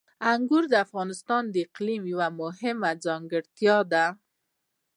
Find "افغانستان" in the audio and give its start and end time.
0.85-1.43